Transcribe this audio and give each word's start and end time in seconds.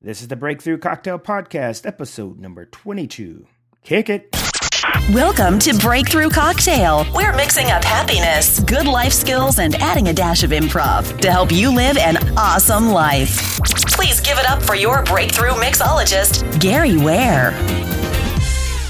This 0.00 0.20
is 0.20 0.28
the 0.28 0.36
Breakthrough 0.36 0.76
Cocktail 0.78 1.18
Podcast, 1.18 1.86
episode 1.86 2.38
number 2.38 2.66
22. 2.66 3.46
Kick 3.84 4.10
it. 4.10 4.28
Welcome 5.14 5.58
to 5.60 5.72
Breakthrough 5.78 6.28
Cocktail. 6.28 7.06
We're 7.14 7.34
mixing 7.34 7.68
up 7.68 7.82
happiness, 7.82 8.60
good 8.60 8.86
life 8.86 9.14
skills, 9.14 9.58
and 9.58 9.74
adding 9.76 10.08
a 10.08 10.12
dash 10.12 10.42
of 10.42 10.50
improv 10.50 11.18
to 11.22 11.30
help 11.32 11.50
you 11.50 11.74
live 11.74 11.96
an 11.96 12.18
awesome 12.36 12.88
life. 12.88 13.58
Please 13.92 14.20
give 14.20 14.36
it 14.36 14.46
up 14.46 14.62
for 14.62 14.74
your 14.74 15.02
breakthrough 15.04 15.52
mixologist, 15.52 16.60
Gary 16.60 16.98
Ware. 16.98 17.52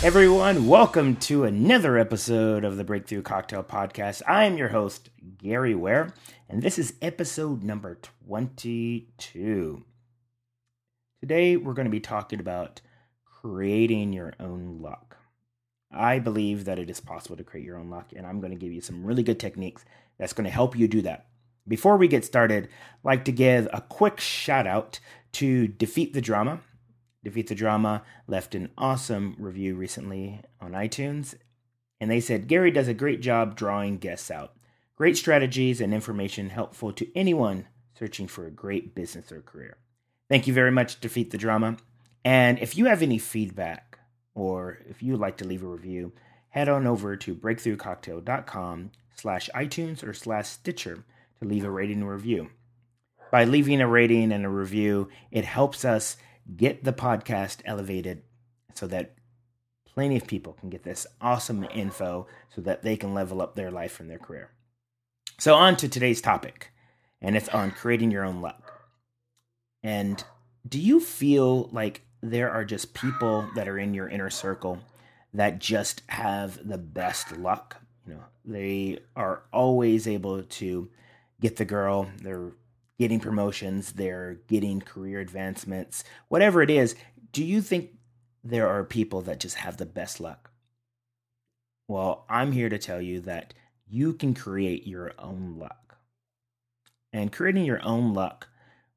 Everyone, 0.02 0.66
welcome 0.66 1.14
to 1.16 1.44
another 1.44 1.96
episode 1.96 2.64
of 2.64 2.76
the 2.76 2.82
Breakthrough 2.84 3.22
Cocktail 3.22 3.62
Podcast. 3.62 4.20
I 4.26 4.44
am 4.46 4.56
your 4.58 4.68
host, 4.68 5.10
Gary 5.38 5.76
Ware, 5.76 6.12
and 6.48 6.60
this 6.60 6.76
is 6.76 6.94
episode 7.00 7.62
number 7.62 8.00
22. 8.26 9.84
Today, 11.24 11.56
we're 11.56 11.72
going 11.72 11.86
to 11.86 11.90
be 11.90 12.00
talking 12.00 12.38
about 12.38 12.82
creating 13.24 14.12
your 14.12 14.34
own 14.38 14.80
luck. 14.82 15.16
I 15.90 16.18
believe 16.18 16.66
that 16.66 16.78
it 16.78 16.90
is 16.90 17.00
possible 17.00 17.34
to 17.38 17.42
create 17.42 17.64
your 17.64 17.78
own 17.78 17.88
luck, 17.88 18.10
and 18.14 18.26
I'm 18.26 18.40
going 18.40 18.50
to 18.52 18.58
give 18.58 18.74
you 18.74 18.82
some 18.82 19.02
really 19.02 19.22
good 19.22 19.40
techniques 19.40 19.86
that's 20.18 20.34
going 20.34 20.44
to 20.44 20.50
help 20.50 20.76
you 20.76 20.86
do 20.86 21.00
that. 21.00 21.28
Before 21.66 21.96
we 21.96 22.08
get 22.08 22.26
started, 22.26 22.64
I'd 22.64 23.04
like 23.04 23.24
to 23.24 23.32
give 23.32 23.68
a 23.72 23.80
quick 23.80 24.20
shout 24.20 24.66
out 24.66 25.00
to 25.32 25.66
Defeat 25.66 26.12
the 26.12 26.20
Drama. 26.20 26.60
Defeat 27.24 27.46
the 27.46 27.54
Drama 27.54 28.02
left 28.26 28.54
an 28.54 28.68
awesome 28.76 29.34
review 29.38 29.76
recently 29.76 30.42
on 30.60 30.72
iTunes, 30.72 31.34
and 32.02 32.10
they 32.10 32.20
said 32.20 32.48
Gary 32.48 32.70
does 32.70 32.88
a 32.88 32.92
great 32.92 33.22
job 33.22 33.56
drawing 33.56 33.96
guests 33.96 34.30
out. 34.30 34.56
Great 34.94 35.16
strategies 35.16 35.80
and 35.80 35.94
information 35.94 36.50
helpful 36.50 36.92
to 36.92 37.16
anyone 37.16 37.66
searching 37.98 38.28
for 38.28 38.46
a 38.46 38.50
great 38.50 38.94
business 38.94 39.32
or 39.32 39.40
career. 39.40 39.78
Thank 40.28 40.46
you 40.46 40.54
very 40.54 40.70
much, 40.70 41.00
Defeat 41.00 41.30
the 41.30 41.38
Drama. 41.38 41.76
And 42.24 42.58
if 42.58 42.76
you 42.76 42.86
have 42.86 43.02
any 43.02 43.18
feedback 43.18 43.98
or 44.34 44.78
if 44.88 45.02
you'd 45.02 45.20
like 45.20 45.36
to 45.38 45.44
leave 45.44 45.62
a 45.62 45.66
review, 45.66 46.12
head 46.48 46.68
on 46.68 46.86
over 46.86 47.16
to 47.16 47.34
breakthroughcocktail.com 47.34 48.90
slash 49.14 49.50
iTunes 49.54 50.02
or 50.02 50.14
slash 50.14 50.48
Stitcher 50.48 51.04
to 51.40 51.48
leave 51.48 51.64
a 51.64 51.70
rating 51.70 52.00
and 52.00 52.08
review. 52.08 52.50
By 53.30 53.44
leaving 53.44 53.80
a 53.80 53.88
rating 53.88 54.32
and 54.32 54.44
a 54.44 54.48
review, 54.48 55.08
it 55.30 55.44
helps 55.44 55.84
us 55.84 56.16
get 56.56 56.84
the 56.84 56.92
podcast 56.92 57.58
elevated 57.64 58.22
so 58.74 58.86
that 58.86 59.14
plenty 59.84 60.16
of 60.16 60.26
people 60.26 60.54
can 60.54 60.70
get 60.70 60.82
this 60.82 61.06
awesome 61.20 61.66
info 61.74 62.26
so 62.54 62.60
that 62.62 62.82
they 62.82 62.96
can 62.96 63.14
level 63.14 63.40
up 63.40 63.54
their 63.54 63.70
life 63.70 64.00
and 64.00 64.10
their 64.10 64.18
career. 64.18 64.50
So, 65.38 65.54
on 65.54 65.76
to 65.76 65.88
today's 65.88 66.20
topic, 66.20 66.70
and 67.20 67.36
it's 67.36 67.48
on 67.48 67.72
creating 67.72 68.10
your 68.10 68.24
own 68.24 68.40
luck. 68.40 68.73
And 69.84 70.24
do 70.66 70.80
you 70.80 70.98
feel 70.98 71.68
like 71.70 72.00
there 72.22 72.50
are 72.50 72.64
just 72.64 72.94
people 72.94 73.46
that 73.54 73.68
are 73.68 73.78
in 73.78 73.92
your 73.92 74.08
inner 74.08 74.30
circle 74.30 74.80
that 75.34 75.58
just 75.58 76.02
have 76.08 76.66
the 76.66 76.78
best 76.78 77.36
luck? 77.36 77.76
You 78.06 78.14
know, 78.14 78.24
they 78.46 79.00
are 79.14 79.42
always 79.52 80.08
able 80.08 80.42
to 80.42 80.88
get 81.40 81.56
the 81.56 81.66
girl, 81.66 82.08
they're 82.22 82.52
getting 82.98 83.20
promotions, 83.20 83.92
they're 83.92 84.38
getting 84.48 84.80
career 84.80 85.20
advancements, 85.20 86.02
whatever 86.28 86.62
it 86.62 86.70
is. 86.70 86.96
Do 87.32 87.44
you 87.44 87.60
think 87.60 87.90
there 88.42 88.68
are 88.68 88.84
people 88.84 89.20
that 89.22 89.40
just 89.40 89.56
have 89.56 89.76
the 89.76 89.86
best 89.86 90.18
luck? 90.18 90.50
Well, 91.88 92.24
I'm 92.30 92.52
here 92.52 92.70
to 92.70 92.78
tell 92.78 93.02
you 93.02 93.20
that 93.20 93.52
you 93.86 94.14
can 94.14 94.32
create 94.32 94.86
your 94.86 95.12
own 95.18 95.56
luck. 95.58 95.98
And 97.12 97.30
creating 97.30 97.64
your 97.64 97.84
own 97.84 98.14
luck 98.14 98.48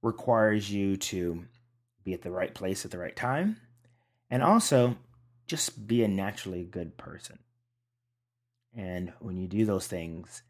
requires 0.01 0.71
you 0.71 0.97
to 0.97 1.45
be 2.03 2.13
at 2.13 2.21
the 2.21 2.31
right 2.31 2.53
place 2.53 2.85
at 2.85 2.91
the 2.91 2.97
right 2.97 3.15
time 3.15 3.57
and 4.29 4.43
also 4.43 4.95
just 5.47 5.87
be 5.87 6.03
a 6.03 6.07
naturally 6.07 6.63
good 6.63 6.97
person. 6.97 7.39
And 8.75 9.13
when 9.19 9.37
you 9.37 9.47
do 9.47 9.65
those 9.65 9.87
things, 9.87 10.43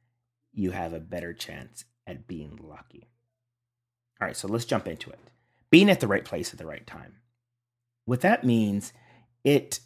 you 0.54 0.72
have 0.72 0.94
a 0.94 1.00
better 1.00 1.34
chance 1.34 1.86
at 2.06 2.28
being 2.28 2.60
lucky. 2.62 3.08
All 4.20 4.28
right, 4.28 4.36
so 4.36 4.48
let's 4.48 4.66
jump 4.66 4.88
into 4.88 5.10
it. 5.10 5.20
Being 5.70 5.90
at 5.90 6.00
the 6.00 6.08
right 6.08 6.26
place 6.26 6.52
at 6.52 6.58
the 6.58 6.66
right 6.66 6.86
time. 6.86 7.18
What 8.06 8.22
that 8.22 8.44
means, 8.44 8.94
it 9.44 9.80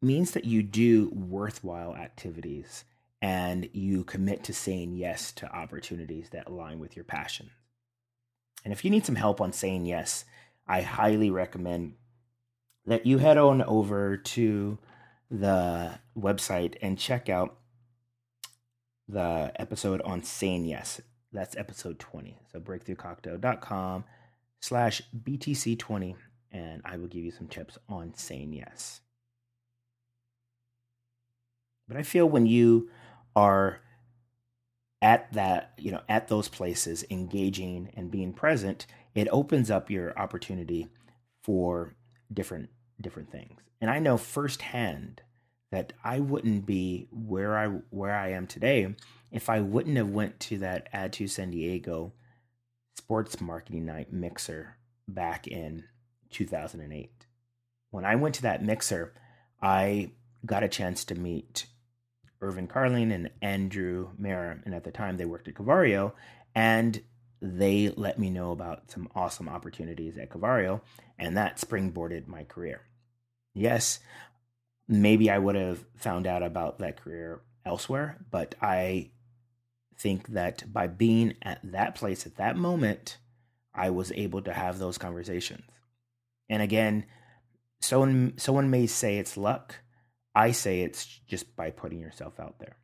means 0.00 0.32
that 0.32 0.44
you 0.44 0.62
do 0.62 1.10
worthwhile 1.12 1.96
activities 1.96 2.84
and 3.20 3.68
you 3.72 4.04
commit 4.04 4.44
to 4.44 4.52
saying 4.52 4.94
yes 4.94 5.32
to 5.32 5.54
opportunities 5.54 6.30
that 6.30 6.48
align 6.48 6.78
with 6.78 6.96
your 6.96 7.04
passion. 7.04 7.50
And 8.64 8.72
if 8.72 8.84
you 8.84 8.90
need 8.90 9.04
some 9.04 9.16
help 9.16 9.40
on 9.40 9.52
saying 9.52 9.86
yes, 9.86 10.24
I 10.66 10.82
highly 10.82 11.30
recommend 11.30 11.94
that 12.86 13.06
you 13.06 13.18
head 13.18 13.38
on 13.38 13.62
over 13.62 14.16
to 14.16 14.78
the 15.30 15.98
website 16.16 16.76
and 16.82 16.98
check 16.98 17.28
out 17.28 17.56
the 19.08 19.52
episode 19.56 20.00
on 20.02 20.22
saying 20.22 20.64
yes. 20.66 21.00
That's 21.32 21.56
episode 21.56 21.98
20. 21.98 22.38
So 22.52 22.60
breakthroughcocktail.com 22.60 24.04
slash 24.60 25.02
BTC20, 25.24 26.14
and 26.52 26.82
I 26.84 26.96
will 26.98 27.08
give 27.08 27.24
you 27.24 27.32
some 27.32 27.48
tips 27.48 27.78
on 27.88 28.14
saying 28.14 28.52
yes. 28.52 29.00
But 31.88 31.96
I 31.96 32.02
feel 32.02 32.28
when 32.28 32.46
you 32.46 32.90
are 33.34 33.80
at 35.02 35.30
that 35.32 35.72
you 35.76 35.90
know 35.90 36.00
at 36.08 36.28
those 36.28 36.48
places 36.48 37.04
engaging 37.10 37.90
and 37.96 38.10
being 38.10 38.32
present 38.32 38.86
it 39.14 39.28
opens 39.30 39.70
up 39.70 39.90
your 39.90 40.18
opportunity 40.18 40.88
for 41.42 41.94
different 42.32 42.70
different 43.00 43.30
things. 43.30 43.60
And 43.80 43.90
i 43.90 43.98
know 43.98 44.16
firsthand 44.16 45.22
that 45.72 45.92
i 46.04 46.20
wouldn't 46.20 46.64
be 46.64 47.08
where 47.10 47.58
i 47.58 47.66
where 47.90 48.14
i 48.14 48.30
am 48.30 48.46
today 48.46 48.94
if 49.32 49.50
i 49.50 49.60
wouldn't 49.60 49.96
have 49.96 50.10
went 50.10 50.38
to 50.38 50.58
that 50.58 50.88
Ad 50.92 51.12
2 51.12 51.26
San 51.26 51.50
Diego 51.50 52.12
sports 52.96 53.40
marketing 53.40 53.84
night 53.84 54.12
mixer 54.12 54.76
back 55.08 55.48
in 55.48 55.84
2008 56.30 57.26
when 57.90 58.04
i 58.04 58.14
went 58.14 58.36
to 58.36 58.42
that 58.42 58.62
mixer 58.62 59.12
i 59.60 60.10
got 60.46 60.62
a 60.62 60.68
chance 60.68 61.04
to 61.04 61.16
meet 61.16 61.66
Irvin 62.42 62.66
Carling 62.66 63.12
and 63.12 63.30
Andrew 63.40 64.10
Mara, 64.18 64.58
and 64.64 64.74
at 64.74 64.84
the 64.84 64.90
time 64.90 65.16
they 65.16 65.24
worked 65.24 65.48
at 65.48 65.54
Cavario, 65.54 66.12
and 66.54 67.00
they 67.40 67.88
let 67.96 68.18
me 68.18 68.28
know 68.30 68.52
about 68.52 68.90
some 68.90 69.08
awesome 69.14 69.48
opportunities 69.48 70.18
at 70.18 70.30
Cavario, 70.30 70.80
and 71.18 71.36
that 71.36 71.58
springboarded 71.58 72.26
my 72.26 72.44
career. 72.44 72.82
Yes, 73.54 74.00
maybe 74.88 75.30
I 75.30 75.38
would 75.38 75.54
have 75.54 75.84
found 75.96 76.26
out 76.26 76.42
about 76.42 76.80
that 76.80 77.00
career 77.00 77.40
elsewhere, 77.64 78.18
but 78.30 78.54
I 78.60 79.10
think 79.96 80.28
that 80.28 80.72
by 80.72 80.88
being 80.88 81.34
at 81.42 81.60
that 81.62 81.94
place 81.94 82.26
at 82.26 82.36
that 82.36 82.56
moment, 82.56 83.18
I 83.74 83.90
was 83.90 84.12
able 84.12 84.42
to 84.42 84.52
have 84.52 84.78
those 84.78 84.98
conversations. 84.98 85.70
And 86.48 86.60
again, 86.60 87.06
someone 87.80 88.34
someone 88.36 88.70
may 88.70 88.86
say 88.86 89.18
it's 89.18 89.36
luck, 89.36 89.76
I 90.34 90.52
say 90.52 90.80
it's 90.80 91.04
just 91.26 91.54
by 91.56 91.70
putting 91.70 92.00
yourself 92.00 92.40
out 92.40 92.58
there. 92.58 92.76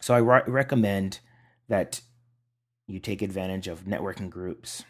So 0.00 0.14
I 0.14 0.18
re- 0.18 0.42
recommend 0.46 1.20
that 1.68 2.00
you 2.86 3.00
take 3.00 3.22
advantage 3.22 3.66
of 3.66 3.84
networking 3.84 4.30
groups, 4.30 4.84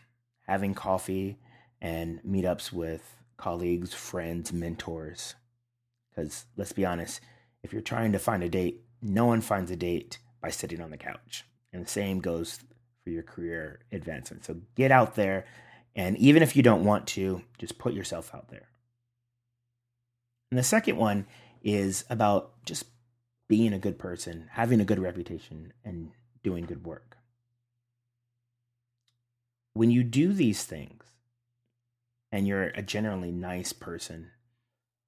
having 0.46 0.74
coffee 0.74 1.38
and 1.80 2.22
meetups 2.22 2.72
with 2.72 3.16
colleagues, 3.36 3.94
friends, 3.94 4.52
mentors. 4.52 5.34
Because 6.10 6.44
let's 6.56 6.72
be 6.72 6.84
honest, 6.84 7.20
if 7.62 7.72
you're 7.72 7.82
trying 7.82 8.12
to 8.12 8.18
find 8.18 8.42
a 8.42 8.48
date, 8.48 8.82
no 9.00 9.26
one 9.26 9.40
finds 9.40 9.70
a 9.70 9.76
date 9.76 10.18
by 10.42 10.50
sitting 10.50 10.80
on 10.80 10.90
the 10.90 10.96
couch. 10.96 11.44
And 11.72 11.84
the 11.84 11.88
same 11.90 12.20
goes 12.20 12.60
for 13.02 13.10
your 13.10 13.22
career 13.22 13.80
advancement. 13.92 14.44
So 14.44 14.56
get 14.74 14.90
out 14.90 15.14
there. 15.14 15.46
And 15.94 16.16
even 16.18 16.42
if 16.42 16.56
you 16.56 16.62
don't 16.62 16.84
want 16.84 17.06
to, 17.08 17.42
just 17.58 17.78
put 17.78 17.94
yourself 17.94 18.34
out 18.34 18.48
there. 18.48 18.68
And 20.50 20.58
the 20.58 20.64
second 20.64 20.96
one 20.96 21.26
is 21.62 22.04
about 22.10 22.64
just 22.64 22.84
being 23.48 23.72
a 23.72 23.78
good 23.78 23.98
person, 23.98 24.48
having 24.52 24.80
a 24.80 24.84
good 24.84 24.98
reputation, 24.98 25.72
and 25.84 26.10
doing 26.42 26.64
good 26.64 26.84
work. 26.84 27.16
When 29.72 29.90
you 29.90 30.02
do 30.02 30.32
these 30.32 30.64
things, 30.64 31.04
and 32.32 32.46
you're 32.46 32.64
a 32.74 32.82
generally 32.82 33.30
nice 33.30 33.72
person 33.72 34.30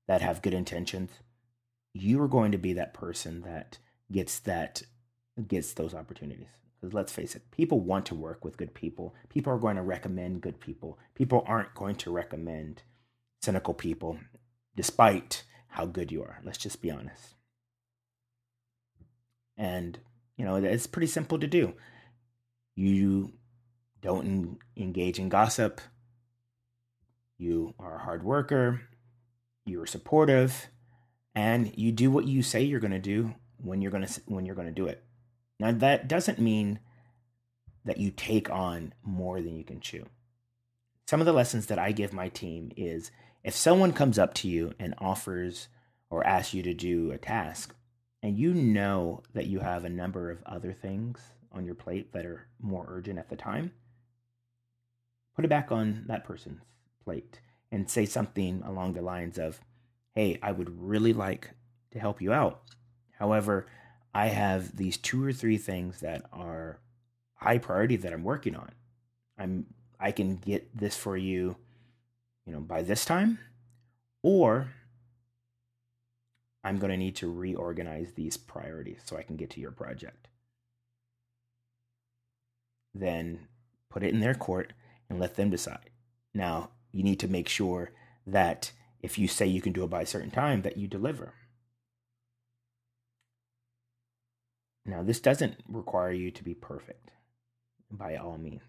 that 0.06 0.23
have 0.23 0.43
good 0.43 0.55
intentions, 0.55 1.11
you 1.93 2.23
are 2.23 2.29
going 2.29 2.53
to 2.53 2.59
be 2.59 2.73
that 2.75 2.95
person 2.95 3.43
that 3.43 3.79
gets 4.11 4.39
that 4.41 4.83
gets 5.47 5.73
those 5.73 5.95
opportunities. 5.95 6.47
Because 6.81 6.95
let's 6.95 7.12
face 7.12 7.35
it, 7.35 7.50
people 7.50 7.81
want 7.81 8.06
to 8.06 8.15
work 8.15 8.45
with 8.45 8.56
good 8.56 8.73
people. 8.73 9.15
People 9.29 9.53
are 9.53 9.59
going 9.59 9.77
to 9.77 9.83
recommend 9.83 10.41
good 10.41 10.61
people. 10.61 10.99
People 11.15 11.45
aren't 11.47 11.75
going 11.75 11.97
to 11.97 12.11
recommend 12.11 12.83
cynical 13.43 13.75
people, 13.75 14.19
despite 14.77 15.43
how 15.69 15.87
good 15.87 16.11
you 16.11 16.23
are. 16.23 16.41
Let's 16.44 16.59
just 16.59 16.82
be 16.82 16.91
honest. 16.91 17.35
And, 19.56 19.99
you 20.37 20.44
know, 20.44 20.56
it's 20.56 20.87
pretty 20.87 21.06
simple 21.06 21.38
to 21.38 21.47
do. 21.47 21.75
You 22.75 23.32
don't 24.00 24.59
engage 24.76 25.19
in 25.19 25.29
gossip. 25.29 25.81
you 27.38 27.75
are 27.79 27.97
a 27.97 28.00
hard 28.00 28.25
worker, 28.25 28.82
you're 29.65 29.87
supportive, 29.87 30.69
and 31.35 31.73
you 31.79 31.93
do 31.93 32.11
what 32.11 32.26
you 32.26 32.43
say 32.43 32.62
you're 32.62 32.81
going 32.81 32.91
to 32.91 32.99
do 32.99 33.35
when 33.59 33.81
you're 33.81 33.93
going 33.93 34.05
to 34.05 34.21
when 34.26 34.44
you're 34.44 34.56
going 34.56 34.67
to 34.67 34.73
do 34.73 34.87
it. 34.87 35.05
Now 35.61 35.73
that 35.73 36.09
doesn't 36.09 36.38
mean 36.38 36.81
that 37.85 37.99
you 37.99 38.11
take 38.11 38.50
on 38.50 38.93
more 39.03 39.41
than 39.41 39.56
you 39.56 39.64
can 39.64 39.81
chew. 39.81 40.05
Some 41.06 41.21
of 41.21 41.26
the 41.26 41.32
lessons 41.32 41.67
that 41.67 41.79
I 41.79 41.93
give 41.93 42.12
my 42.12 42.29
team 42.29 42.71
is 42.76 43.11
if 43.43 43.55
someone 43.55 43.93
comes 43.93 44.19
up 44.19 44.35
to 44.35 44.49
you 44.49 44.73
and 44.79 44.94
offers 44.99 45.69
or 46.11 46.26
asks 46.26 46.55
you 46.55 46.62
to 46.62 46.75
do 46.75 47.11
a 47.12 47.19
task 47.19 47.75
and 48.23 48.38
you 48.38 48.52
know 48.52 49.23
that 49.35 49.46
you 49.46 49.61
have 49.61 49.85
a 49.85 49.90
number 49.90 50.31
of 50.31 50.43
other 50.44 50.73
things 50.73 51.20
on 51.52 51.64
your 51.64 51.75
plate 51.75 52.12
that 52.12 52.26
are 52.26 52.49
more 52.61 52.87
urgent 52.88 53.19
at 53.19 53.29
the 53.29 53.37
time, 53.37 53.73
put 55.35 55.44
it 55.44 55.49
back 55.49 55.70
on 55.70 56.05
that 56.08 56.25
person's 56.25 56.61
plate 57.05 57.40
and 57.70 57.88
say 57.88 58.05
something 58.05 58.62
along 58.64 58.94
the 58.94 59.02
lines 59.02 59.38
of, 59.38 59.61
Hey, 60.14 60.38
I 60.43 60.52
would 60.52 60.81
really 60.81 61.12
like 61.12 61.50
to 61.93 62.00
help 62.00 62.20
you 62.20 62.32
out. 62.32 62.62
However, 63.19 63.67
I 64.14 64.29
have 64.29 64.76
these 64.76 64.96
two 64.96 65.25
or 65.25 65.32
three 65.32 65.58
things 65.58 66.00
that 66.00 66.23
are 66.32 66.81
high 67.35 67.58
priority 67.58 67.96
that 67.96 68.12
I'm 68.12 68.25
working 68.25 68.56
on. 68.56 68.70
I'm 69.38 69.67
I 70.00 70.12
can 70.12 70.37
get 70.37 70.76
this 70.76 70.96
for 70.96 71.17
you, 71.17 71.56
you 72.49 72.55
know, 72.55 72.61
by 72.61 72.81
this 72.81 73.05
time, 73.05 73.39
or 74.23 74.71
I'm 76.65 76.79
going 76.79 76.91
to 76.91 76.97
need 76.97 77.15
to 77.17 77.31
reorganize 77.31 78.12
these 78.12 78.39
priorities 78.39 79.03
so 79.05 79.19
I 79.19 79.23
can 79.23 79.37
get 79.37 79.50
to 79.50 79.61
your 79.61 79.71
project. 79.71 80.29
Then 82.95 83.49
put 83.91 84.03
it 84.03 84.15
in 84.15 84.21
their 84.21 84.35
court 84.35 84.73
and 85.11 85.21
let 85.21 85.37
them 85.37 85.50
decide. 85.50 85.91
Now, 86.33 86.71
you 86.91 87.03
need 87.03 87.21
to 87.21 87.29
make 87.29 87.50
sure 87.50 87.91
that 88.27 88.73
if 89.03 89.19
you 89.19 89.29
say 89.29 89.47
you 89.47 89.61
can 89.61 89.75
do 89.75 89.85
it 89.85 89.91
by 89.91 90.03
a 90.03 90.06
certain 90.06 90.31
time, 90.31 90.62
that 90.62 90.79
you 90.79 90.89
deliver. 90.89 91.35
Now, 94.87 95.03
this 95.03 95.21
doesn't 95.21 95.56
require 95.69 96.12
you 96.12 96.31
to 96.31 96.43
be 96.43 96.55
perfect 96.55 97.11
by 97.91 98.17
all 98.17 98.39
means. 98.39 98.62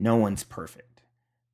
No 0.00 0.16
one's 0.16 0.42
perfect. 0.42 0.93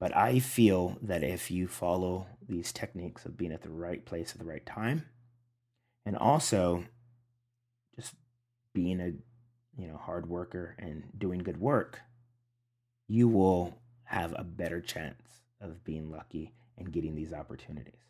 But 0.00 0.16
I 0.16 0.40
feel 0.40 0.96
that 1.02 1.22
if 1.22 1.50
you 1.50 1.68
follow 1.68 2.26
these 2.48 2.72
techniques 2.72 3.26
of 3.26 3.36
being 3.36 3.52
at 3.52 3.62
the 3.62 3.68
right 3.68 4.04
place 4.04 4.32
at 4.32 4.38
the 4.38 4.46
right 4.46 4.64
time, 4.64 5.04
and 6.06 6.16
also 6.16 6.84
just 7.94 8.14
being 8.72 9.00
a 9.00 9.12
you 9.78 9.86
know 9.86 9.98
hard 9.98 10.28
worker 10.28 10.74
and 10.78 11.04
doing 11.16 11.40
good 11.40 11.60
work, 11.60 12.00
you 13.08 13.28
will 13.28 13.78
have 14.04 14.34
a 14.36 14.42
better 14.42 14.80
chance 14.80 15.42
of 15.60 15.84
being 15.84 16.10
lucky 16.10 16.54
and 16.78 16.92
getting 16.92 17.14
these 17.14 17.34
opportunities. 17.34 18.00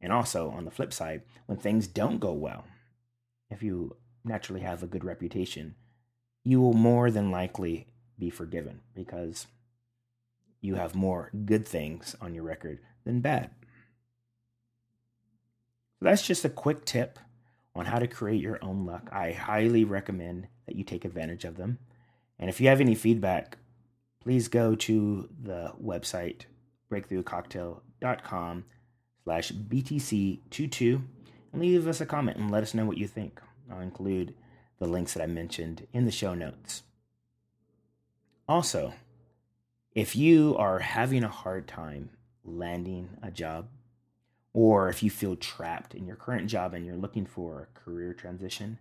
And 0.00 0.12
also 0.12 0.50
on 0.50 0.64
the 0.64 0.70
flip 0.70 0.92
side, 0.92 1.22
when 1.46 1.58
things 1.58 1.86
don't 1.86 2.18
go 2.18 2.32
well, 2.32 2.64
if 3.50 3.62
you 3.62 3.96
naturally 4.24 4.62
have 4.62 4.82
a 4.82 4.86
good 4.86 5.04
reputation, 5.04 5.74
you 6.44 6.60
will 6.60 6.72
more 6.72 7.10
than 7.10 7.30
likely 7.30 7.88
be 8.18 8.30
forgiven 8.30 8.80
because 8.94 9.46
you 10.62 10.76
have 10.76 10.94
more 10.94 11.30
good 11.44 11.66
things 11.66 12.16
on 12.22 12.34
your 12.34 12.44
record 12.44 12.78
than 13.04 13.20
bad. 13.20 13.50
That's 16.00 16.26
just 16.26 16.44
a 16.44 16.48
quick 16.48 16.84
tip 16.86 17.18
on 17.74 17.84
how 17.84 17.98
to 17.98 18.06
create 18.06 18.40
your 18.40 18.58
own 18.62 18.86
luck. 18.86 19.08
I 19.12 19.32
highly 19.32 19.84
recommend 19.84 20.48
that 20.66 20.76
you 20.76 20.84
take 20.84 21.04
advantage 21.04 21.44
of 21.44 21.56
them. 21.56 21.78
And 22.38 22.48
if 22.48 22.60
you 22.60 22.68
have 22.68 22.80
any 22.80 22.94
feedback, 22.94 23.58
please 24.20 24.48
go 24.48 24.74
to 24.74 25.28
the 25.42 25.72
website 25.82 26.42
breakthroughcocktail.com 26.90 28.64
slash 29.24 29.52
btc22 29.52 31.02
and 31.52 31.60
leave 31.60 31.86
us 31.86 32.00
a 32.00 32.06
comment 32.06 32.36
and 32.36 32.50
let 32.50 32.62
us 32.62 32.74
know 32.74 32.84
what 32.84 32.98
you 32.98 33.06
think. 33.06 33.40
I'll 33.70 33.80
include 33.80 34.34
the 34.78 34.86
links 34.86 35.14
that 35.14 35.22
I 35.22 35.26
mentioned 35.26 35.86
in 35.92 36.04
the 36.04 36.10
show 36.10 36.34
notes. 36.34 36.82
Also, 38.48 38.92
if 39.94 40.16
you 40.16 40.56
are 40.58 40.78
having 40.78 41.22
a 41.22 41.28
hard 41.28 41.68
time 41.68 42.10
landing 42.44 43.10
a 43.22 43.30
job, 43.30 43.68
or 44.52 44.88
if 44.88 45.02
you 45.02 45.10
feel 45.10 45.36
trapped 45.36 45.94
in 45.94 46.06
your 46.06 46.16
current 46.16 46.48
job 46.48 46.74
and 46.74 46.84
you're 46.84 46.96
looking 46.96 47.26
for 47.26 47.62
a 47.62 47.78
career 47.78 48.12
transition, 48.12 48.78